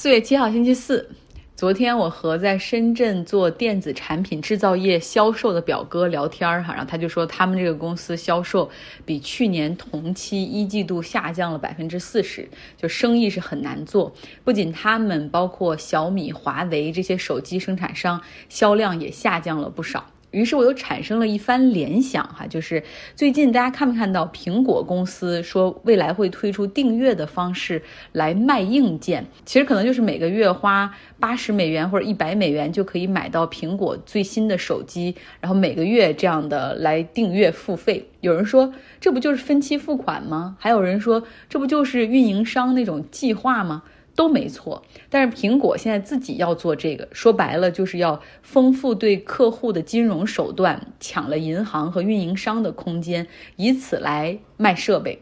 [0.00, 1.10] 四月七号星期四，
[1.56, 8.70] 昨天我和在深圳做电子产品制造业销售的表哥聊天儿哈，然后他就说他们这个公司销售
[9.04, 14.14] 比去年同期一季度下降了百分之四十，就生意是很难做。
[14.44, 20.06] 不仅他们，包括小米、华为这些手机生产商销量也下降了不少。
[20.30, 22.82] 于是我又产生了一番联想，哈，就是
[23.14, 29.26] 最近大家看没看到苹果公司说未来会推出订阅的方式来卖硬件？
[29.46, 38.08] 其实可能就是每个月花八十美元或者一百美元就可以买到苹果最新的手机，然后每个月这样的来订阅付费。
[38.20, 40.56] 有人说这不就是分期付款吗？
[40.58, 43.82] 还有人说这不就是运营商那种计划吗？
[44.18, 55.20] 都没错，但是苹果现在自己要做这个，说白了就是要丰富对客户的金融手段，抢了银行和运营商的空间，以此来卖设备。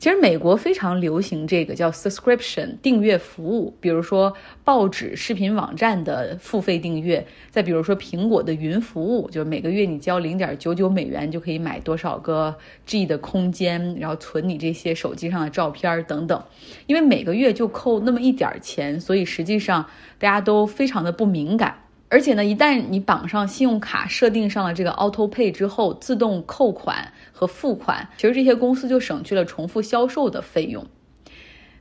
[0.00, 16.42] 其实美国非常流行这个叫 subscription 订阅服务，比如说报纸、视频网站的付费订阅，再比如说苹果的云服务，就是每个月你交零点九九美元就可以买多少个 G 的空间，然后存你这些手机上的照片等等。
[16.86, 19.84] 因为每个月就扣那么一点钱，所以实际上
[20.18, 21.76] 大家都非常的不敏感。
[22.10, 30.84] 而且呢，一旦你绑上信用卡，设定上了这个 Auto Pay 之后，自动扣款和付款，其实这些公司就省去了重复销售的费用。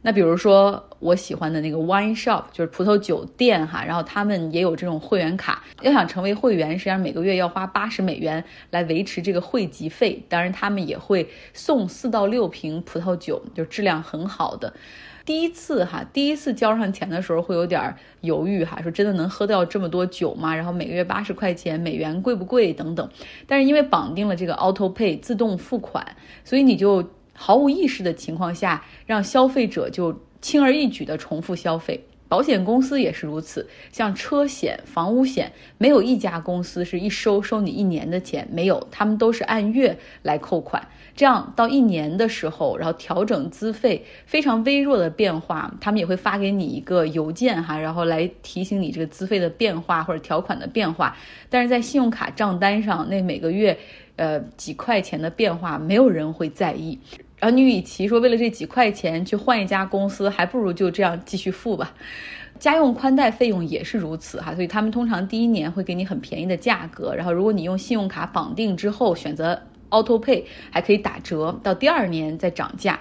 [0.01, 5.63] 那比如说我喜欢的那个 Wine Shop，就是葡萄酒店哈，然后他们也有这种会员卡。
[5.81, 10.23] 要想成为会员，实际上每个月要花八十美元来维持这个会籍费。
[10.29, 14.73] 当然，他们也会送四到六瓶葡萄酒，就质量很好的。
[15.29, 20.55] 第一次哈，第一次交上钱的时候会有点犹豫哈，说真的能喝掉这么多酒吗？
[20.55, 23.07] 然后每个月八十块钱美元贵不贵等等。
[23.45, 32.03] 但是因为绑定了这个 Auto Pay 自动付款，所以你就毫无意识的情况下，让消费者就轻而易举的重复消费。
[32.29, 40.87] 保险公司也是如此，像车险、房屋险，没有一家公司是一收收你一年的钱，没有，他们都是按月来扣款。
[41.15, 51.17] 这样到一年的时候，然后调整资费，非常微弱的变化，他们也会发给你一个邮件哈，然后来提醒你这个资费的变化或者条款的变化。
[51.49, 53.77] 但是在信用卡账单上，那每个月，
[54.15, 56.97] 呃几块钱的变化，没有人会在意。
[57.39, 61.93] 然后你与其说为了这几块钱去换一家公司，还不如就这样继续付吧。
[62.59, 72.99] 家用宽带费用也是如此哈，所以他们通常第一年会给你很便宜的价格，然后如果你用信用卡绑定之后选择 Auto Pay，还可以打折，到第二年再涨价。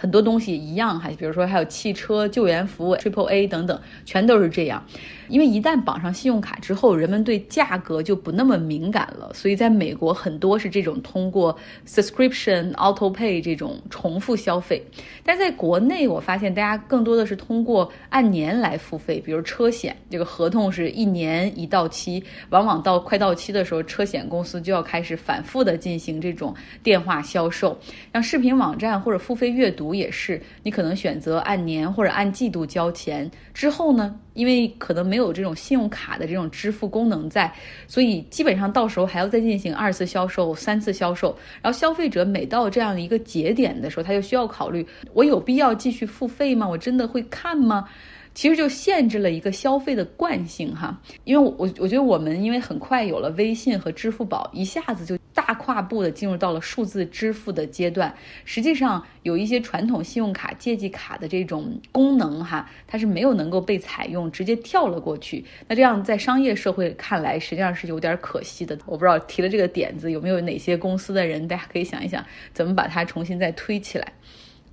[0.00, 4.82] 很多东西一样哈，比如说还有汽车救援服务 Triple A 等等，全都是这样。
[5.28, 11.54] 因为一旦绑上信用卡之后，人们对价格就不那么敏感了，所以在美国很多是这种通过
[11.86, 14.82] subscription auto pay 这种重复消费。
[15.22, 27.78] 但在国内，我发现大家更多的是通过按年来付费，比如车险，这个合同是一年一到期，往往到快到期的时候，车险公司就要开始反复的进行这种电话销售。
[28.14, 29.89] 像视频网站或者付费阅读。
[29.94, 33.30] 也是，你可能选择按年或者按季度交钱。
[33.52, 37.52] 之后呢，因为可能没有这种信用卡的这种支付功能在，
[37.86, 41.36] 所以基本上到时候还要再进行二次销售、三次销售。
[41.62, 46.68] 然后消费者每到这样的一个节点的时候，他就需要考虑：我有必要继续付费吗？
[46.68, 47.88] 我真的会看吗？
[48.32, 58.14] 其实就限制了一个消费的惯性哈，因为我我我觉得我们因为很快有了微信和支付宝，一下子就大跨步的进入到了数字支付的阶段。
[58.44, 65.44] 实际上有一些传统信用卡、借记卡的这种功能哈，它是没有能够被采用，直接跳了过去。
[65.68, 68.76] 那这样在商业社会看来，实际上是有点可惜的。
[68.86, 74.12] 我不知道提了这个点子有没有哪些公司的人，大家可以想一想，怎么把它重新再推起来，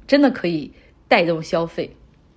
[0.07, 0.71] 真的可以
[1.07, 1.87] 带动消费。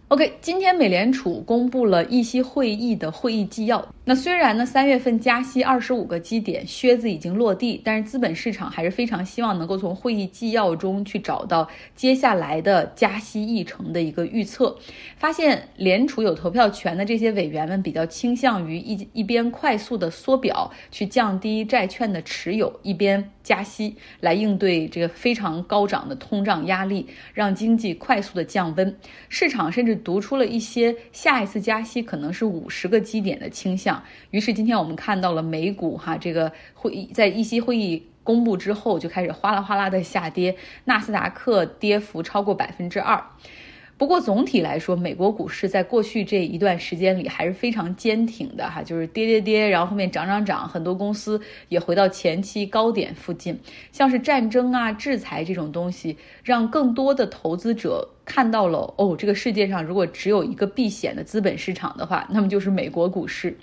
[0.08, 3.94] OK，今天美联储公布了议息会议的会议纪要。
[4.10, 14.76] 那虽然呢，三月份加息二十五个基点，靴子已经落地，但是资本市场还是非常希望能够从会议纪要中去找到接下来的加息议程的一个预测。
[15.16, 28.92] 发现联储有投票权的这些委员们比较倾向于一一边快速的缩表去降低债券的持有，一边加息来应对这个非常高涨的通胀压力，让经济快速的降温。
[29.28, 33.99] 市场甚至读出了一些下一次加息可能是五十个基点的倾向。
[34.30, 43.24] 于是今天我们看到了美股哈，这个会议在议息会议公布之后就开始哗啦哗啦的下跌，纳斯达克跌幅超过百分之二。
[44.00, 51.38] 不过总体来说，美国股市在过去这一段时间里还是非常坚挺的哈，就是跌跌跌，然后后面涨涨涨，很多公司
[51.68, 53.60] 也回到前期高点附近。
[53.92, 63.54] 像是战争啊、制裁这种东西，让更多的投资者看到了哦，这个世界上如果只有一个避险的资本市场的话，那么就是美国股市。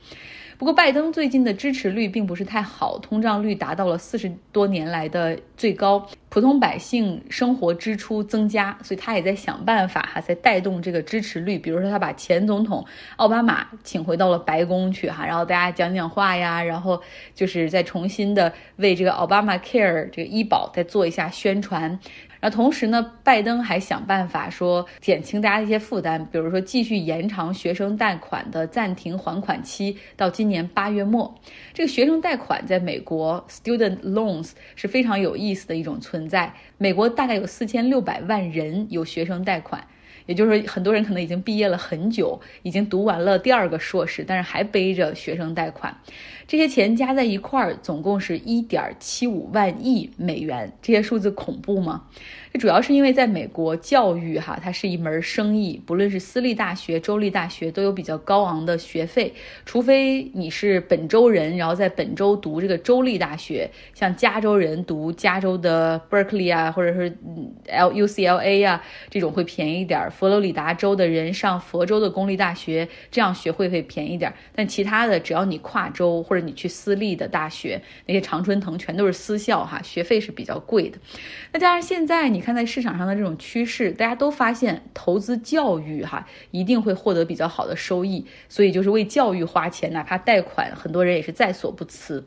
[0.59, 11.57] 不过，拜登最近的支持率并不是太好，通胀率达到了四十多年来的最高，普通百姓生活支出增加，所以他也在想办法哈，在带动这个支持率。
[11.57, 17.01] 比如说，他把前总统奥巴马请回到了白宫去哈，然后大家讲讲话呀，然后
[17.33, 21.99] 就是再重新的为这个奥巴马 Care 这个医保再做一下宣传。
[22.39, 31.33] 然后同时呢，拜登还想办法说减轻大家一些负担，比如说继续延长学生贷款的暂停还款期到今年八月末。
[31.73, 36.53] 这个学生贷款在美国 student loans 是非常有意意思的一种存在。
[36.77, 39.87] 美国大概有四千六百万人有学生贷款。
[40.27, 45.97] 也就是说，很多人可能已经毕业了很久，已经读完了第二个硕士，但是还背着学生贷款。
[46.47, 50.71] 这些钱加在一块儿，总共是一点七五万亿美元。
[50.81, 52.03] 这些数字恐怖吗？
[52.53, 59.33] 这主要是因为在美国，教育哈，它是一门生意，不论是私立大学、州立大学，都有比较高昂的学费。
[59.65, 67.13] 除非你是本州人，然后在本州读这个州立大学，像加州人读加州的 Berkeley 啊，或者是
[67.67, 70.09] L U C L A 啊，这种会便宜一点。
[70.17, 74.33] 佛罗里达州的人上佛州的公立大学，这样学会会便宜点。
[74.55, 80.97] 但其他的，只要你跨州或者你去私立的大学，那些常春藤全都是私校哈，学费是比较贵的。
[81.53, 92.25] 那加上现在你看在市场上的这种趋势，大家都发现投资教育哈，一定会获得比较好的收益，所以就是为教育花钱，哪怕贷款，很多人也是在所不辞。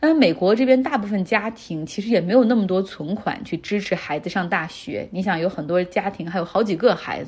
[0.00, 5.06] 那美国这边大部分家庭其实也没有那么多存款去支持孩子上大学。
[5.10, 7.25] 你想，有很多家庭还有好几个孩子，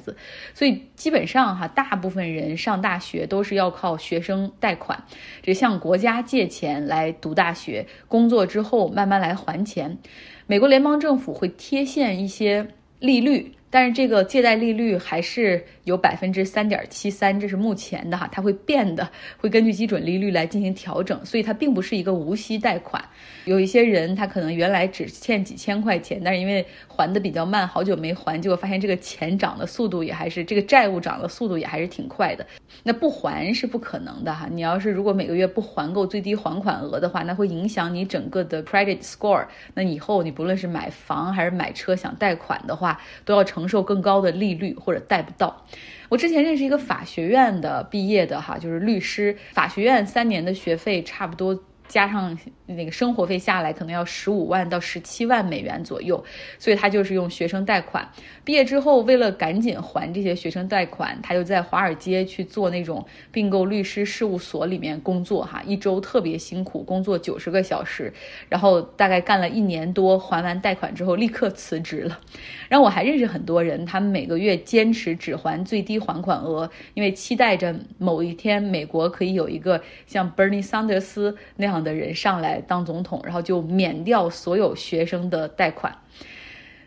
[0.54, 5.04] 所以基本上哈，大部分人上大学都是要靠学生贷款，
[5.42, 9.98] 这向国家借钱来读大学，工作之后慢慢来还钱。
[10.46, 12.68] 美国联邦政府会贴现一些
[12.98, 13.54] 利率。
[13.70, 23.04] 但是这个借贷利率还是有百分之三点七三，这是目前的哈，它会变的，会根据基准利率来进行调整，所以它并不是一个无息贷款。
[23.44, 32.46] 有一些人他可能原来只欠几千块钱，但是因为还的比较慢，好久没还，结果发现这个钱涨的速度也还是这个债务涨的速度也还是挺快的。
[32.84, 39.44] 那不还是不可能的哈，你要是如果每个月不还够最低还款额的话，那会影响你整个的 credit score。
[39.74, 43.48] 那以后你不论是买房还是买车想贷款的话，都要。
[43.48, 45.64] 承受更高的利率或者贷不到。
[46.08, 51.62] 我之前认识一个法学院的毕业的哈，就是律师，法学院三年的学费差不多。
[51.88, 56.22] 加上那个生活费下来，可能要十五万到十七万美元左右，
[56.58, 58.06] 所以他就是用学生贷款。
[58.44, 68.12] 毕业之后，为了赶紧还这些学生贷款，他就在华尔街去做那种并购律师事务所里面工作，哈，一周特别辛苦，工作九十个小时，
[68.50, 72.20] 然后大概干了一年多，还完贷款之后立刻辞职了。
[72.68, 81.77] 然后我还认识很多人，他们每个月坚持只还最低还款额，因为期待着某一天美国可以有一个像 Bernie Sanders 那样。
[81.82, 85.96] 的人上来当总统，然后就免掉所有学生的贷款。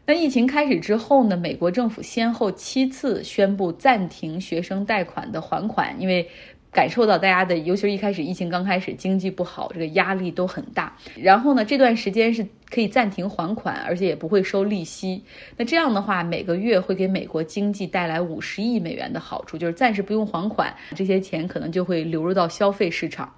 [0.06, 1.38] 那疫情开始之后呢？
[1.38, 6.28] 美国政府先后七次宣布暂停学生贷款的还款，因为
[6.72, 10.98] 感受到大家的，尤其是一开始疫情刚开始，经济不好，这个压力都很大。
[11.16, 15.24] 然后呢，这段时间是可以暂停还款，而且也不会收利息。
[15.56, 23.31] 那这样的话，每个月会给美国经济带来五十亿美元的好处，就是暂时不用还款，这些钱可能就会流入到消费市场。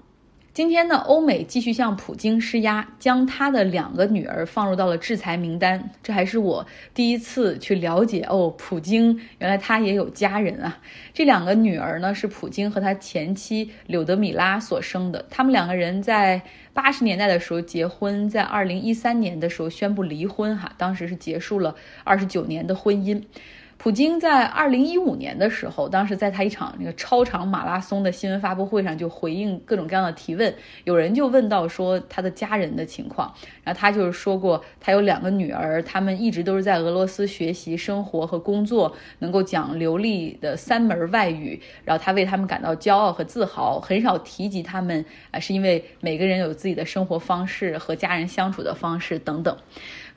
[0.53, 5.89] 今天呢，欧美继续向普京施压，将他的两个女儿放入到了制裁名单。
[6.03, 10.77] 这还是我第一次去了解哦，普京原来他也有家人啊。
[11.11, 15.25] 这两个女儿呢，是普京和他前妻柳德米拉所生的。
[15.27, 16.39] 他们两个人在
[16.71, 23.19] 八十年代的时候结婚，在二零一三年的时候宣布离婚，哈，当时是结束了二十九年的婚姻。
[23.83, 30.55] 普京在二零一五年的时候，当时在他一场那个超长马拉松的新闻发布会上，就回应各种各样的提问。
[30.85, 33.29] 有人就问到说他的家人的情况，
[33.61, 41.61] 然后他就是说过，他有两个女儿，他们一直都是在俄罗斯学习、生活和工作，能够讲流利的三门外语。
[41.83, 49.53] 然后他为他们感到骄傲和自豪，很少提及他们啊，是因为每个人有自己的生活方式和家人相处的方式等等。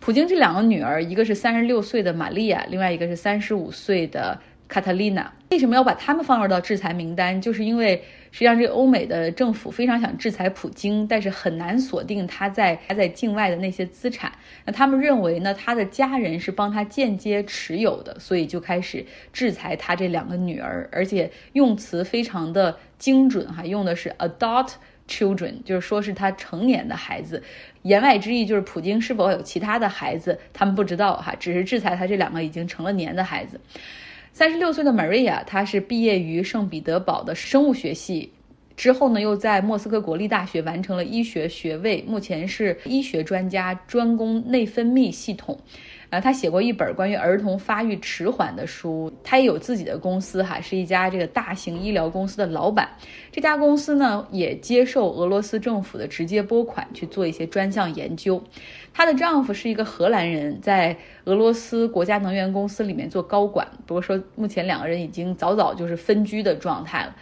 [0.01, 4.39] 普京这两个女儿，一个是三十六岁的玛利亚，另外一个是三十五岁的
[4.69, 5.33] 卡特琳娜。
[5.51, 7.41] 为什么要把他们放入到制裁名单？
[7.41, 14.31] 就是因为实际上这欧美的政府非常想制裁普京，但是很难锁定他在他在境外的那些资产。
[14.65, 24.73] 那他们认为呢，他的家人是帮他间接持有的，所以就开始制裁他这两个女儿，而且用词非常的精准哈，用的是 adult
[25.09, 27.43] children，就是说是他成年的孩子。
[27.83, 33.61] 言外之意就是普京是否有其他的孩子，他们不知道哈，只是制裁他这两个已经成了年的孩子。
[34.33, 38.31] 三十六岁的 Maria，她是毕业于圣彼得堡的生物学系，
[38.77, 45.59] 之后呢又在莫斯科国立大学完成了医学学位，目前是医学专家，专攻内分泌系统。
[46.09, 52.89] 啊，他写过一本关于儿童发育迟缓的书，他也有自己的公司哈，是一家这个大型医疗公司的老板。
[53.33, 58.43] 这家公司呢也接受俄罗斯政府的直接拨款去做一些专项研究。
[58.95, 67.15] 她的丈夫是一个荷兰人，在俄罗斯国家能源公司里面做高管，不过说目前两个人已经早早就是分居的状态了。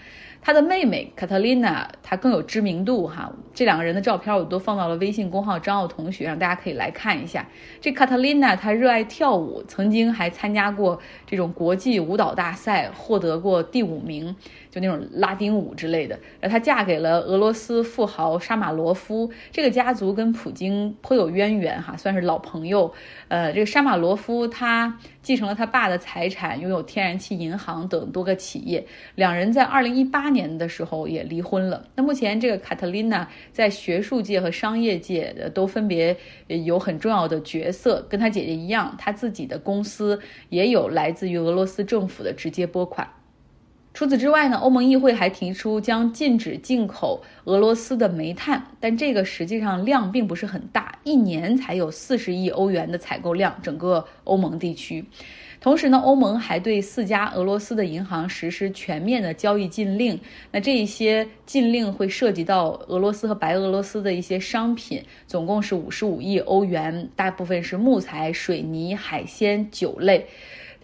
[0.45, 3.33] 他的妹妹卡特琳娜，她更有知名度哈。
[3.55, 7.49] 这两个人的照片我都放到了微信公号张奥同学，让大家可以来看一下。
[7.81, 14.37] 这卡特琳娜她热爱跳舞，曾经还参加过这种国际舞蹈大赛，获得过第五名，
[14.71, 16.15] 就那种拉丁舞之类的。
[16.43, 22.93] 然后她嫁给了俄罗斯富豪沙马罗夫，这个家族跟普京颇有渊源哈，算是老朋友。
[23.29, 28.87] 呃，这个沙马罗夫他继承了他爸的财产，拥有天然气银行等多个企业。
[29.15, 31.85] 两人在二零一八年的时候也离婚了。
[31.97, 36.15] 那目前这个卡特琳娜在学术界和商业界都分别
[36.47, 43.09] 有很重要的角色，跟她姐姐一样，她自己的公司也有来自于俄罗斯政府的直接拨款。
[43.95, 55.05] 除此之外呢，欧盟议会还提出将禁止进口俄罗斯的煤炭，但这个实际上量并不是很大，一年才有四十亿欧元的采购量，整个欧盟地区。
[55.61, 60.19] 同时呢，欧盟还对四家俄罗斯的银行实施全面的交易禁令。
[60.51, 70.27] 那这一些禁令会涉及到俄罗斯和白俄罗斯的一些商品，总共是五十五亿欧元，大部分是木材、水泥、海鲜、酒类。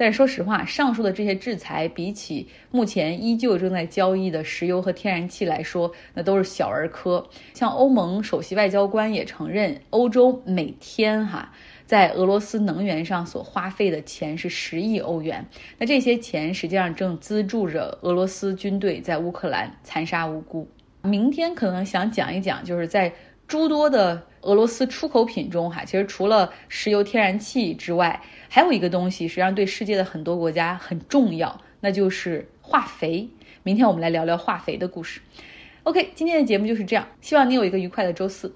[0.00, 7.22] 但是说实话，上述的这些制裁比起目前依旧正在交易的石油和天然气来说，那都是小儿科。
[7.52, 11.52] 像欧盟首席外交官也承认，欧洲每天哈
[11.84, 15.46] 在俄罗斯能源上所花费的钱是十亿欧元。
[15.76, 20.66] 那这些钱实际上正资助着俄罗斯军队在乌克兰残杀无辜。
[21.02, 23.12] 明天可能想讲一讲，就是在
[23.46, 28.20] 诸多的俄罗斯出口品中哈，其实除了石油、天然气之外。
[28.52, 33.28] 还有一个东西，实际上对世界的很多国家很重要，那就是化肥。
[33.62, 35.20] 明天我们来聊聊化肥的故事。
[35.84, 38.52] OK，今天的节目就是这样，希望你有一个愉快的周四。